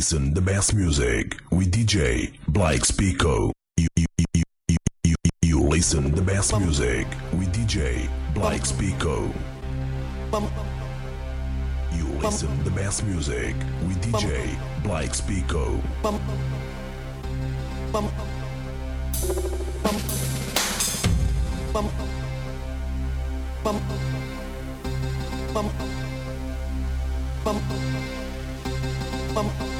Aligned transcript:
listen 0.00 0.32
the 0.32 0.40
best 0.40 0.74
music 0.74 1.36
with 1.50 1.70
DJ 1.70 2.32
Blake 2.48 2.86
Spico. 2.86 3.52
You, 3.76 3.86
you, 3.96 4.06
you, 4.34 4.42
you, 4.66 4.76
you, 5.04 5.14
you 5.42 5.60
listen 5.60 6.14
the 6.14 6.22
best 6.22 6.58
music 6.58 7.06
with 7.34 7.52
DJ 7.52 8.08
Blake 8.32 8.64
Spico. 8.64 9.30
You 11.92 12.06
listen 12.22 12.64
the 12.64 12.70
best 12.70 13.04
music 13.04 13.54
with 13.86 14.00
DJ 14.00 14.56
Blake 14.82 15.12
Spico. 15.12 15.78
Bum, 16.02 16.18
bum, 17.92 18.10
bum. 29.34 29.79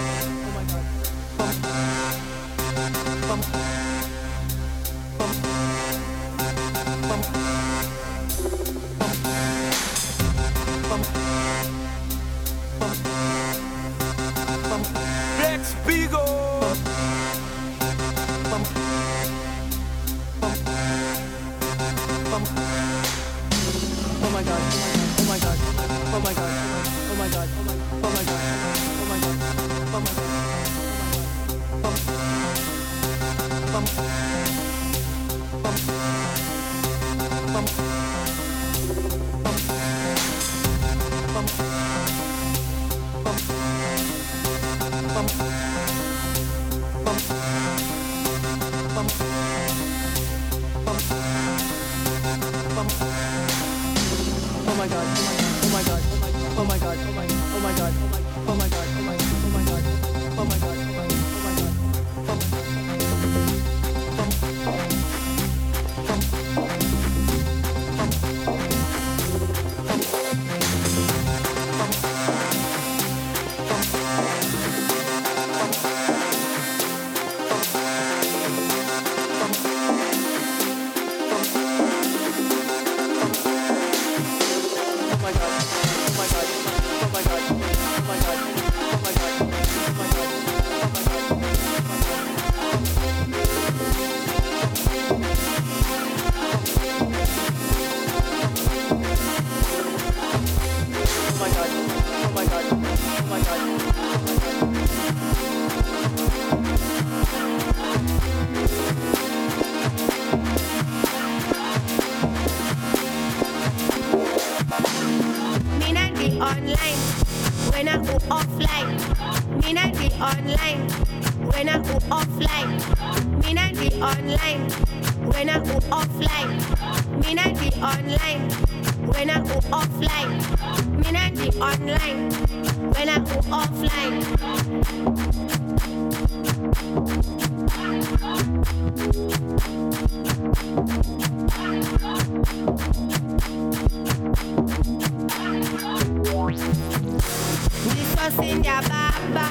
Fingers 148.37 148.87
in 148.87 148.87
baba. 148.87 149.47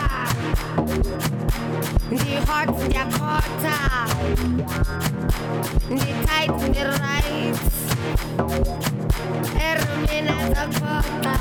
The 2.09 2.35
hot 2.47 2.69
in 2.81 2.89
their 2.91 3.09
quarter. 3.13 3.81
The 5.89 6.01
tight 6.27 6.55
in 6.65 6.73
the 6.73 6.85
right. 7.01 7.59
Ermin 9.61 10.27
as 10.29 10.51
a 10.57 10.65
quarter. 10.79 11.41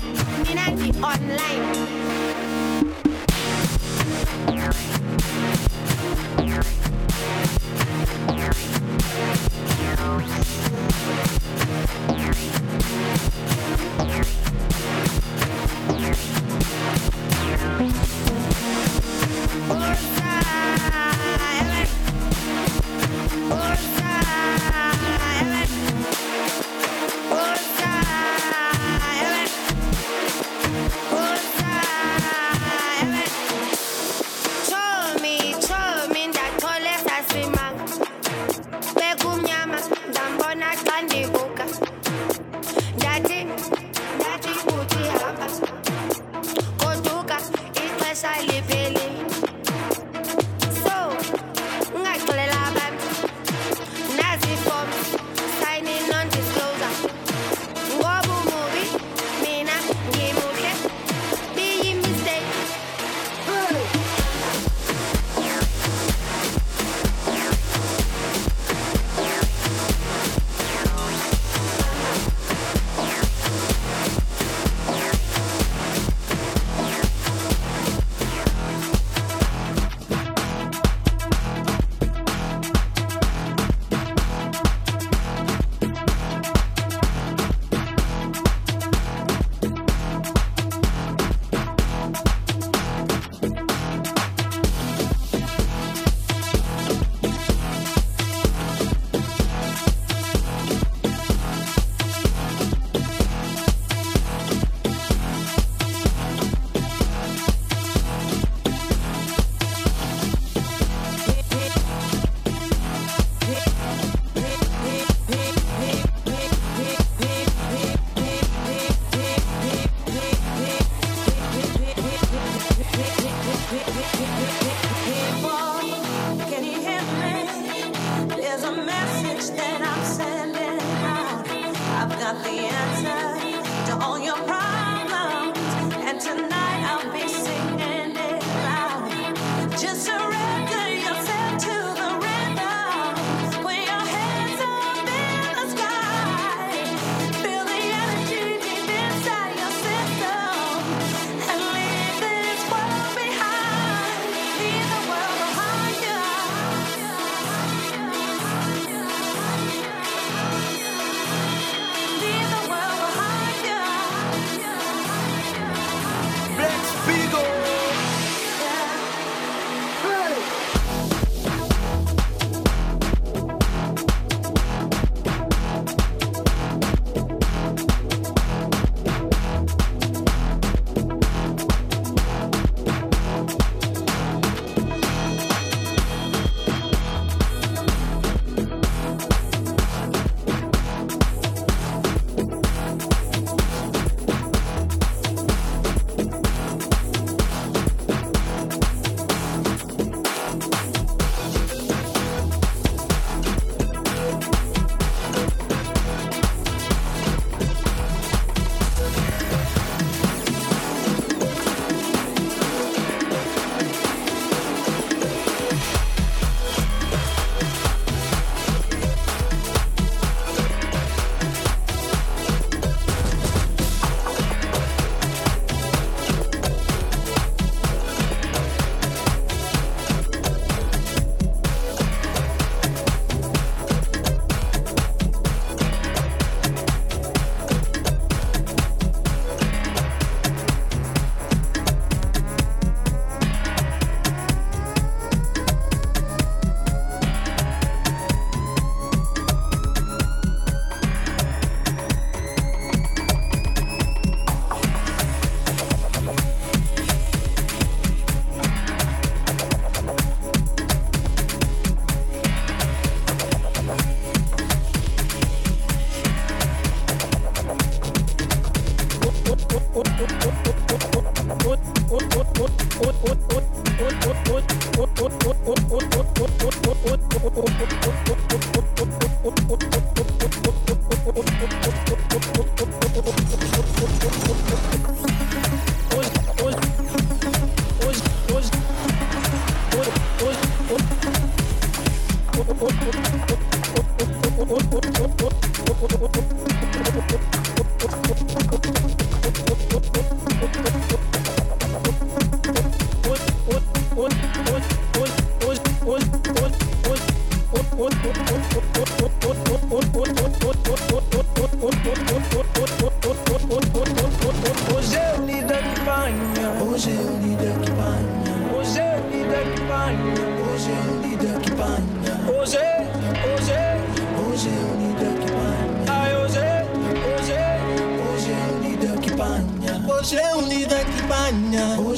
online. 0.57 2.00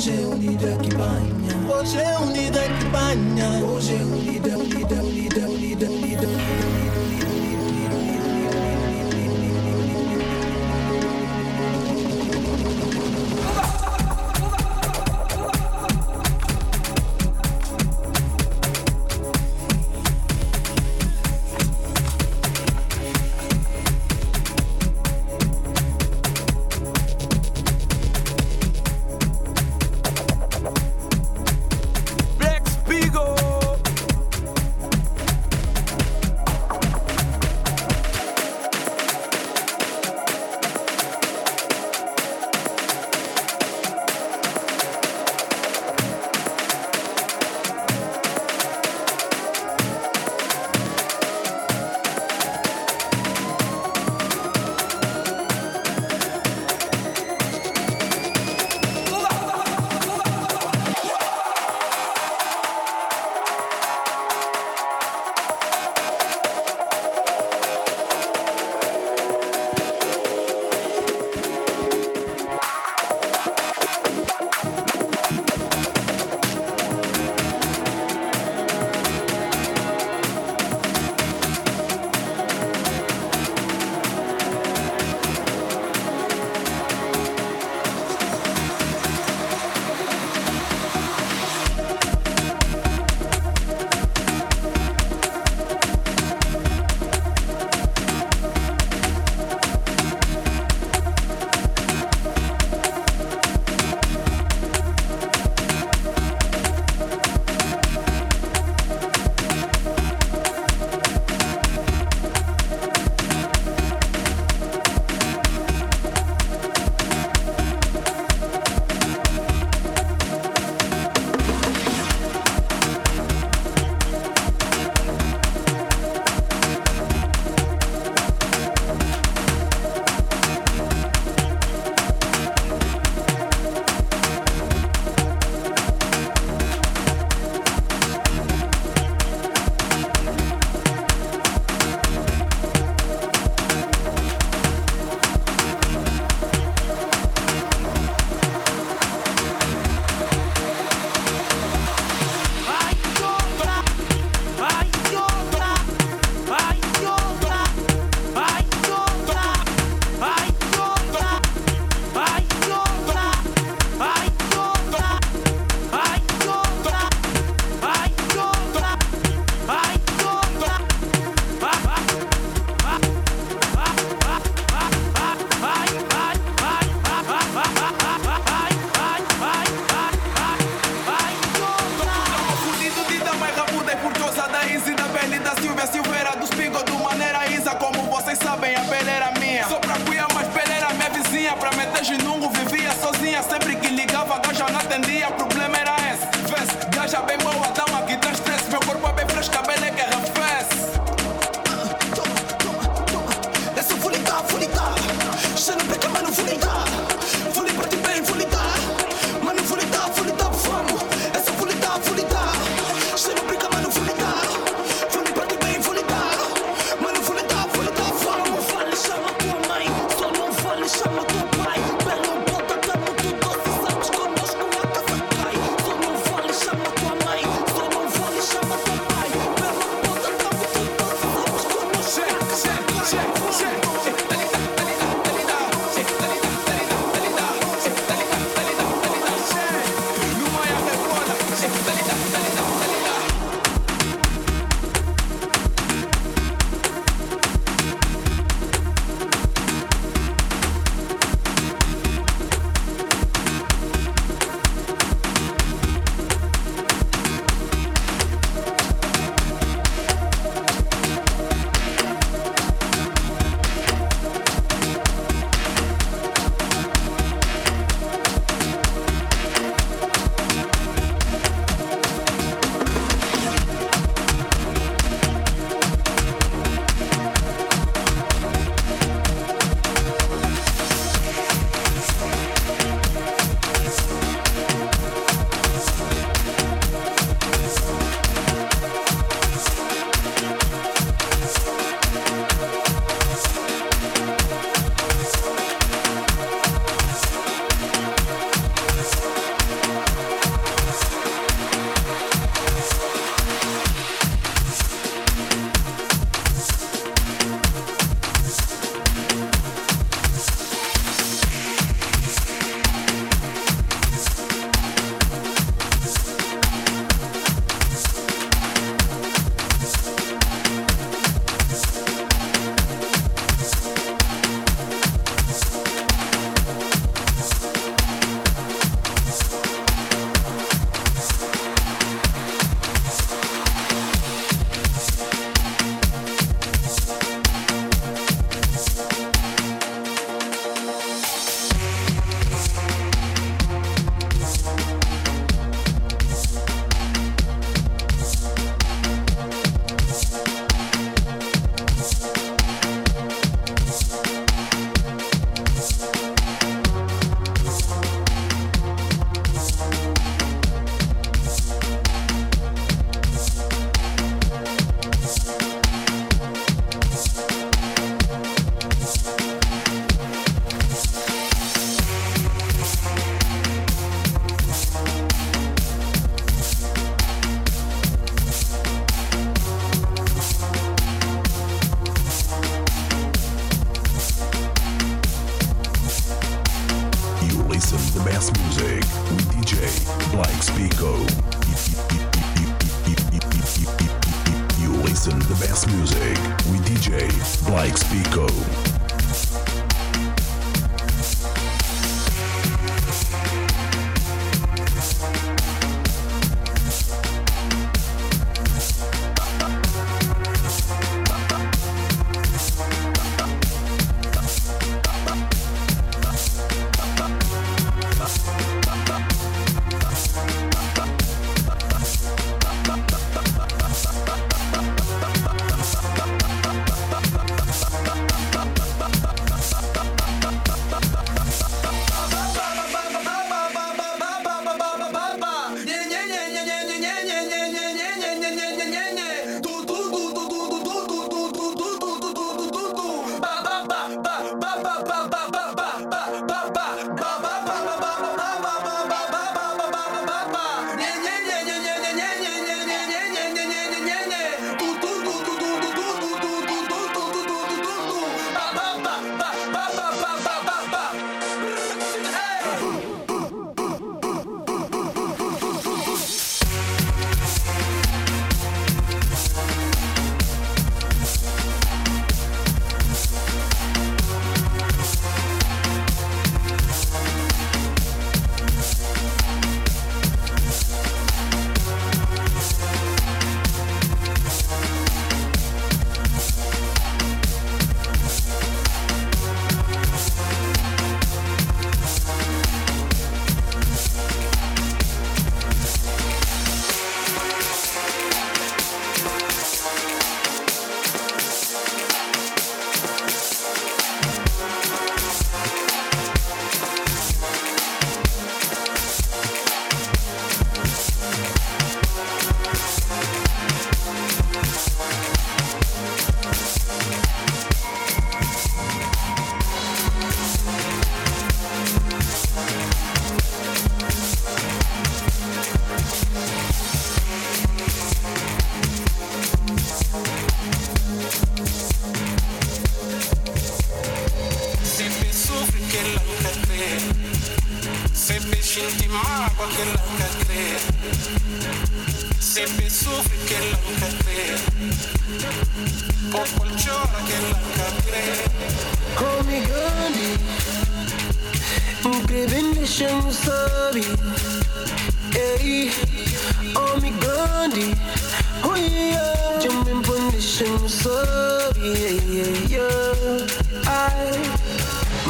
Hoje 0.04 0.22
é 0.22 0.28
um 0.28 0.38
líder 0.38 0.78
que 0.80 0.96
banha. 0.96 1.80
Hoje 1.80 1.98
é 1.98 2.20
um 2.20 2.34
líder 2.34 2.78
que 2.78 2.86
banha. 2.90 3.66
Hoje 3.66 3.96
é 3.96 4.04
um 4.04 4.16
líder 4.18 4.58
que 4.58 4.73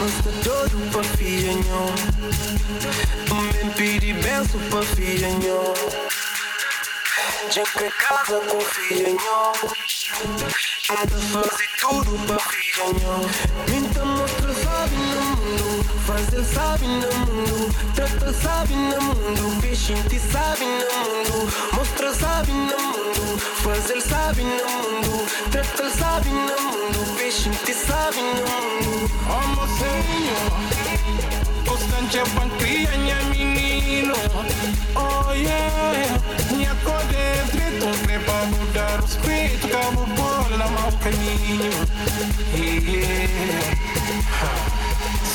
costa 0.04 0.32
todo 0.44 0.92
pa' 0.92 1.04
fienjo 1.16 1.84
bem 3.54 3.70
pidi 3.72 4.12
benzo 4.14 4.60
Já 7.50 7.64
que 7.64 7.84
Gente 7.86 7.92
casa 7.92 8.40
com 8.42 8.60
fienjo 8.60 9.54
Anda 10.90 11.18
fazer 11.32 11.70
tudo 11.80 12.20
pa' 12.28 12.40
fienjo 12.40 14.13
Fazer 16.06 16.44
sabe 16.44 16.86
sabem 16.86 16.90
no 17.00 17.12
mundo 17.26 17.76
Trata 17.96 18.34
sabe 18.34 18.74
no 18.76 19.02
mundo 19.02 19.62
Vicente 19.62 20.20
sabe 20.20 20.66
no 20.66 20.92
mundo 21.08 21.54
Mostra 21.74 22.14
sabe 22.14 22.52
no 22.52 22.78
mundo 22.78 23.40
Fazer 23.64 24.02
sabe 24.02 24.42
sabem 24.42 24.46
no 24.46 24.70
mundo 24.70 25.26
Trata 25.50 25.90
sabe 25.90 26.30
no 26.30 26.62
mundo 26.62 27.16
Vicente 27.16 27.74
sabe 27.74 28.18
no 28.18 28.32
mundo. 28.34 29.12
Amo 29.30 29.66
Senhor 29.78 30.52
Constante 31.66 32.18
é 32.18 32.24
pancria, 32.38 32.92
minha 32.98 33.24
menino 33.24 34.14
Oh 34.96 35.32
yeah 35.32 36.20
Minha 36.52 36.76
cor 36.84 37.02
dentro 37.06 37.80
Tô 37.80 37.98
preparado 38.06 38.48
mudar 38.48 39.00
os 39.02 39.16
peitos 39.16 39.72
Cabo 39.72 40.06
bola, 40.06 40.68
mau 40.68 40.92
caminho 41.00 41.72
Yeah. 42.56 44.03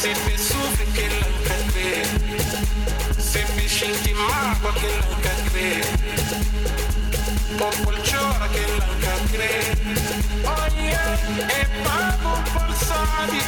Se 0.01 0.15
mi 0.27 0.39
sufri 0.39 0.93
che 0.93 1.09
l'anca 1.09 1.55
te 1.73 3.21
Se 3.21 3.45
mi 3.57 3.67
scinti 3.67 4.13
magua 4.13 4.73
che 4.75 4.87
l'anca 4.87 5.31
te 5.51 5.83
Popol 7.57 8.01
chora 8.09 8.49
che 8.49 8.65
l'anca 8.77 9.15
te 9.33 9.77
Oh 10.45 10.67
yeah, 10.77 11.19
e 11.49 11.67
pago 11.83 12.43
por 12.53 12.75
sabi 12.77 13.43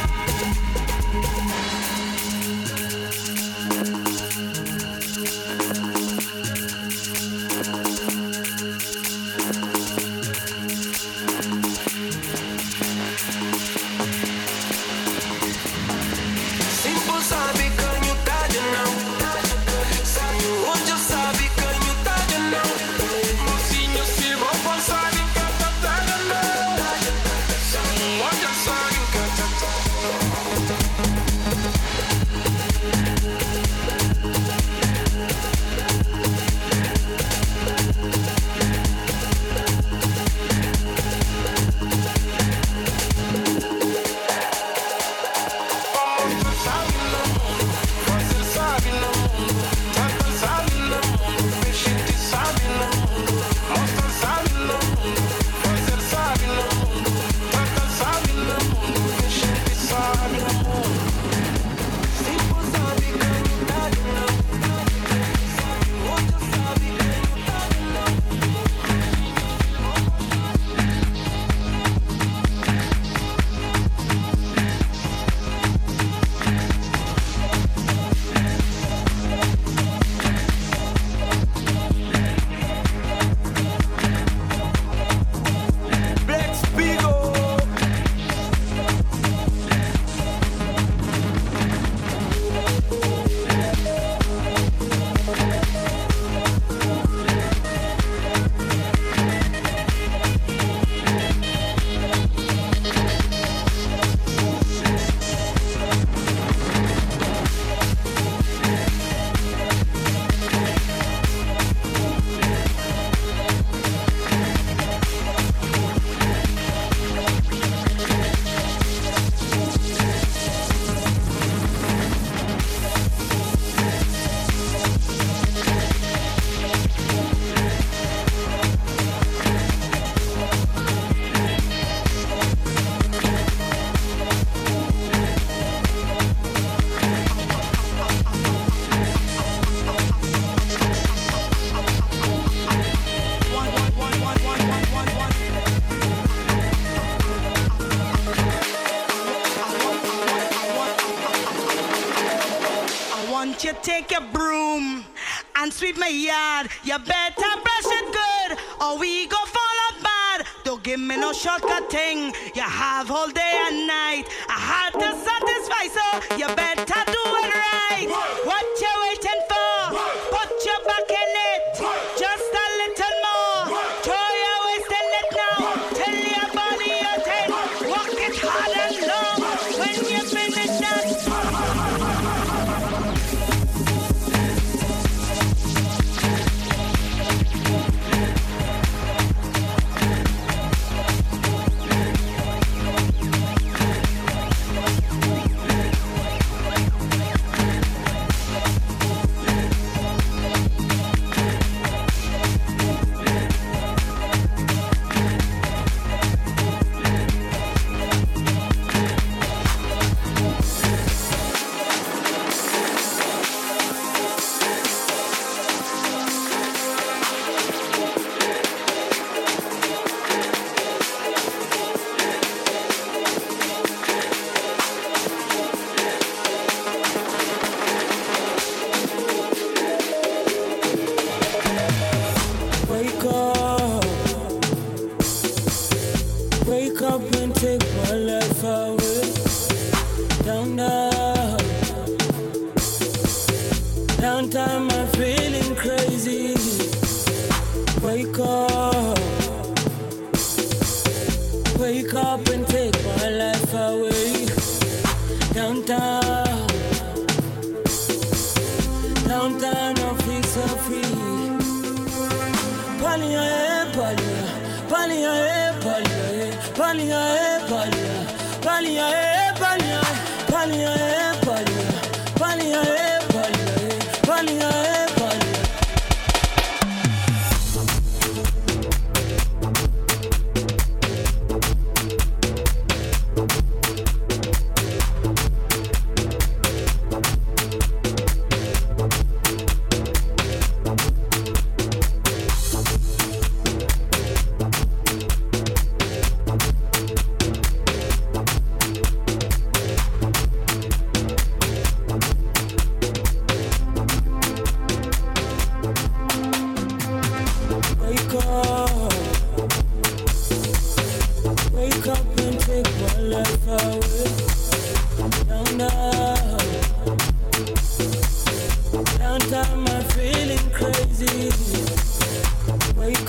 You 156.83 156.97
better 156.99 157.51
brush 157.65 157.89
it 157.99 158.07
good, 158.21 158.57
or 158.81 158.97
we 158.97 159.27
go 159.27 159.37
fall 159.37 159.77
apart. 159.89 160.21
bad. 160.37 160.47
Don't 160.63 160.83
give 160.83 160.99
me 160.99 161.17
no 161.17 161.33
shortcut 161.33 161.89
thing. 161.89 162.33
You 162.55 162.61
have 162.61 163.11
all 163.11 163.29
day 163.29 163.53
and 163.67 163.87
night. 163.87 164.25
I 164.49 164.59
had 164.71 164.91
to 164.93 165.09
satisfy, 165.27 165.83
so 165.97 166.37
you 166.37 166.47
better. 166.55 167.10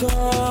go. 0.02 0.41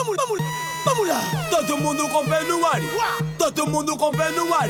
Vamos, 0.00 0.16
vamos, 0.16 0.40
vamos 0.86 1.08
lá. 1.08 1.20
Todo 1.50 1.76
mundo 1.76 2.08
com 2.08 2.24
pé 2.24 2.42
no 2.44 2.66
ar. 2.66 2.80
Todo 3.36 3.66
mundo 3.66 3.96
com 3.98 4.10
pé 4.10 4.30
no 4.30 4.54
ar. 4.54 4.68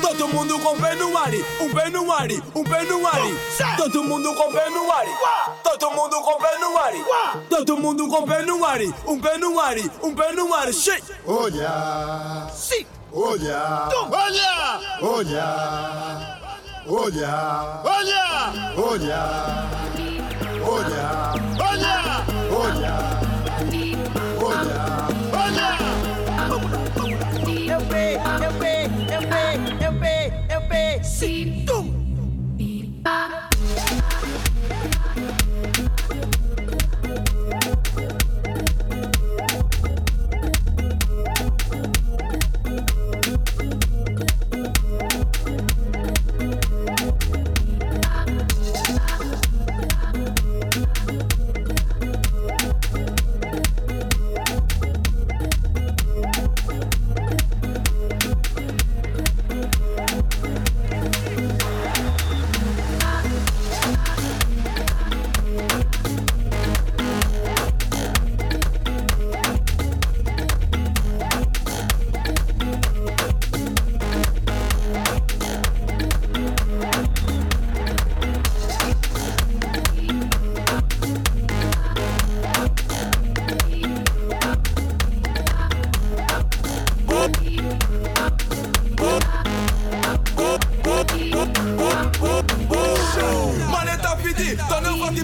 Todo 0.00 0.28
mundo 0.28 0.56
com 0.60 0.76
pé 0.76 0.94
no 0.94 1.18
ar. 1.18 1.32
Um 1.60 1.74
pé 1.74 1.90
no 1.90 2.12
ar, 2.12 2.28
um 2.54 2.62
pé 2.62 2.84
no 2.84 3.04
ar. 3.04 3.76
Todo 3.76 4.04
mundo 4.04 4.32
com 4.34 4.52
pé 4.52 4.70
no 4.70 4.92
ar. 4.92 5.06
Todo 5.64 5.90
mundo 5.90 6.20
com 6.22 6.38
pé 6.38 6.58
no 6.60 6.78
ar. 6.78 6.92
Todo 7.50 7.76
mundo 7.76 8.08
com 8.08 8.24
pé 8.24 8.42
no 8.42 8.64
ar. 8.64 8.78
Um 9.04 9.20
pé 9.20 9.36
no 9.36 9.58
ar, 9.58 9.76
um 10.00 10.14
pé 10.14 10.32
no 10.32 10.54
ar. 10.54 10.72
Shake. 10.72 11.02
Olha, 11.26 12.46
Sim, 12.54 12.86
olha, 13.12 13.88
olha, 14.12 14.80
olha, 15.02 16.40
olha, 16.86 17.82
olha, 17.84 18.52
olha, 18.76 19.24
olha, 20.64 21.37
See. 31.02 31.67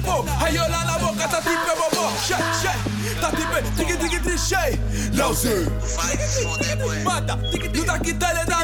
tempo 0.05 0.25
Aïe 0.45 0.57
la 0.57 0.85
la 0.85 0.99
boca 0.99 1.27
ta 1.29 1.41
tripe 1.41 1.73
bobo 1.77 2.09
Shake 2.27 2.43
shake 2.63 2.94
Tatipe, 3.25 3.63
tiki 3.77 3.97
tiki 3.97 4.21
trichei 4.21 4.79
Lousy. 5.17 5.65
Vai 5.97 6.17
se 6.19 6.43
foder, 6.43 6.77
boé 6.77 7.03
Mata, 7.03 7.39
tiki 7.51 7.69
tiki 7.71 7.87
tá 7.87 7.95
aqui 7.95 8.13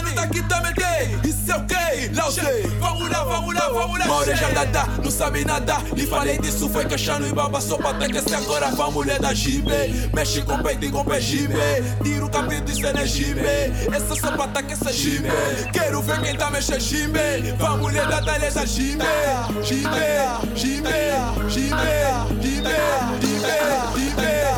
luta 0.05 0.27
que 0.27 0.43
tá, 0.43 0.61
tá 0.61 0.61
metei 0.61 1.19
Isso 1.25 1.51
é 1.51 1.57
o 1.57 1.65
que? 1.65 2.09
Leozinho 2.09 2.79
Vamos 2.79 3.11
lá, 3.11 3.25
vamos 3.25 3.55
lá, 3.55 3.69
vamos 3.69 3.99
lá 3.99 4.07
Maureja 4.07 4.49
dada, 4.53 4.87
não 5.03 5.11
sabe 5.11 5.45
nada 5.45 5.79
Lhe 5.95 6.07
falei 6.07 6.39
disso, 6.39 6.69
foi 6.69 6.85
queixando 6.85 7.27
e 7.27 7.33
baba 7.33 7.61
Só 7.61 7.77
pra 7.77 7.95
ter 7.95 8.11
que 8.11 8.21
ser 8.21 8.35
agora 8.35 8.71
pra 8.71 8.91
mulher 8.91 9.19
da 9.19 9.33
Gibe. 9.33 10.11
Mexe 10.13 10.43
com 10.43 10.63
peito 10.63 10.85
e 10.85 10.91
com 10.91 11.05
pé 11.05 11.21
Gibe. 11.21 11.55
Tira 12.03 12.27
o 12.27 12.31
cabelo 12.31 12.69
e 12.69 12.75
cê 12.75 12.93
não 12.93 13.01
é 13.01 13.07
jibe 13.07 13.41
Essa 13.93 14.15
só 14.15 14.33
pra 14.33 14.49
ter 14.49 14.63
que 14.65 14.77
ser 14.77 14.93
Gibe. 14.93 15.29
Quero 15.73 16.03
ver 16.03 16.21
quem 16.21 16.37
tá 16.37 16.51
mexendo 16.51 16.81
Gibe. 16.81 17.55
Pra 17.57 17.77
mulher 17.77 18.07
da 18.07 18.23
talha 18.23 18.51
da 18.51 18.67
Gibe. 18.67 19.05
Gibe, 19.63 19.89
Gibe, 20.55 20.91
Gibe, 21.49 21.81
Gibe, 22.41 22.71
Gibe, 23.21 23.51
Gibe. 23.97 24.21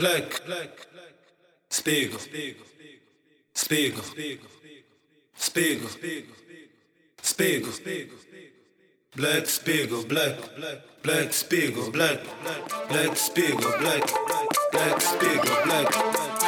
black, 0.00 0.40
Spiegel, 1.68 2.18
Spiegel, 2.18 2.64
Spiegel, 3.52 4.02
Spiegel, 4.02 5.88
Spiegel, 7.20 7.72
Spiegel, 7.72 8.16
Black 9.16 9.46
Spiegel, 9.46 10.04
black, 10.04 10.36
black 11.02 11.32
Spiegel, 11.34 11.90
black, 11.90 12.20
black 12.88 13.16
Spiegel, 13.16 13.72
black, 13.80 14.02
black 14.72 15.00
Spiegel, 15.00 15.56
black, 15.64 15.90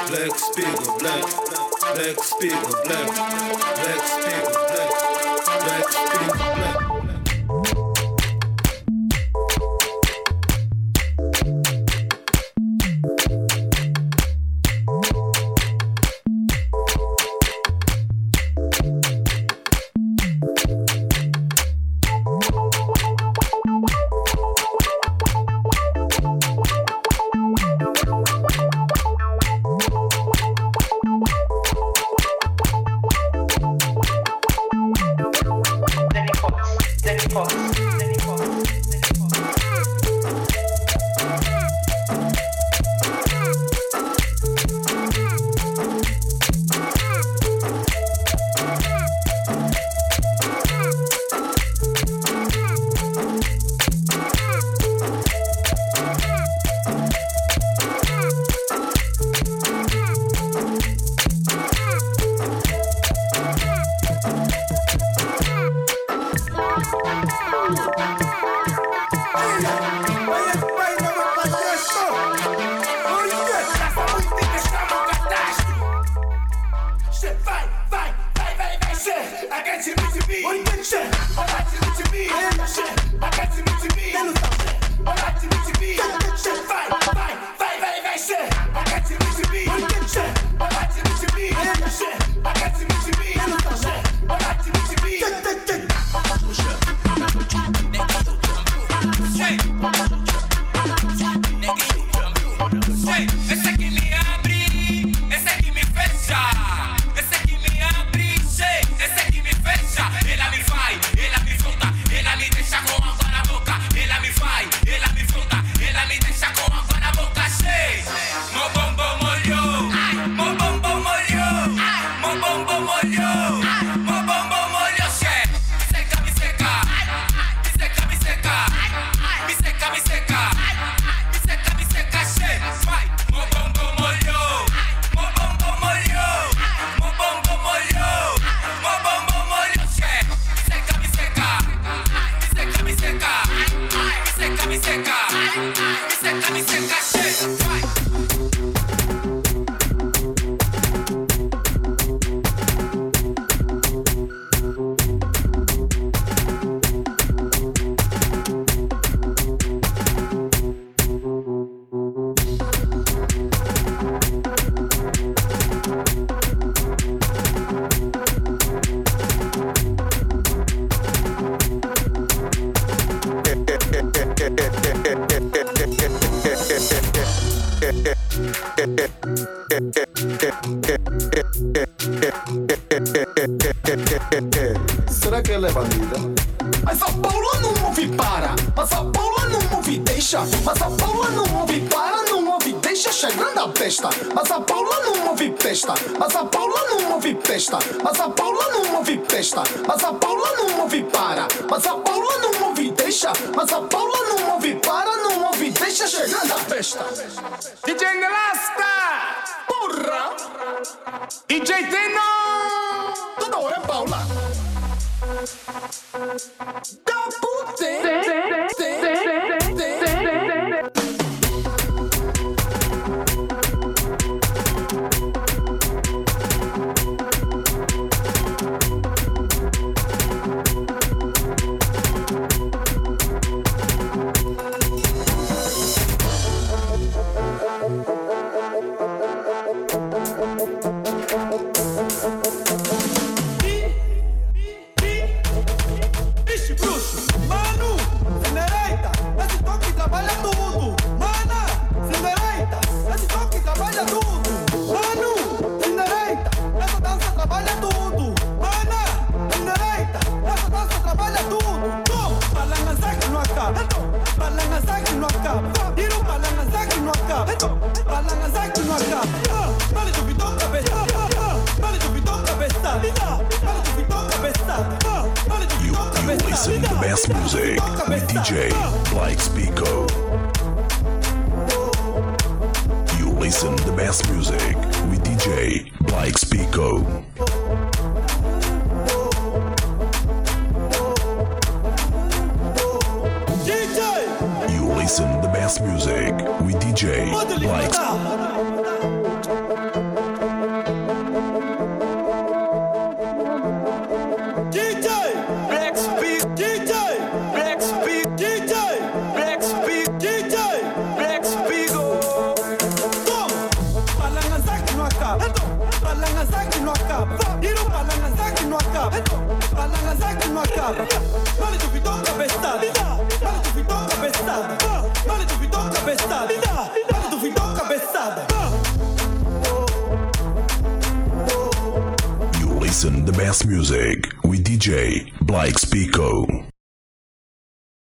black 0.09 0.35
Spiegel, 0.35 0.99
black, 0.99 1.23
black 1.95 2.19
Spiegel, 2.19 2.75
black, 2.87 3.09
black 3.77 4.01
Spiegel, 4.01 4.57
black, 4.65 4.97
black 5.61 5.89
Spiegel, 5.91 6.42